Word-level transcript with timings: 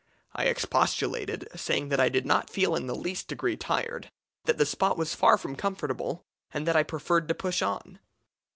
I 0.33 0.45
expostulated, 0.45 1.47
saying 1.55 1.89
that 1.89 1.99
I 1.99 2.09
did 2.09 2.25
not 2.25 2.49
feel 2.49 2.75
in 2.75 2.87
the 2.87 2.95
least 2.95 3.27
degree 3.27 3.55
tired, 3.55 4.09
that 4.45 4.57
the 4.57 4.65
spot 4.65 4.97
was 4.97 5.13
far 5.13 5.37
from 5.37 5.55
comfortable, 5.55 6.25
and 6.51 6.67
that 6.67 6.75
I 6.75 6.81
preferred 6.81 7.27
to 7.27 7.35
push 7.35 7.61
on. 7.61 7.99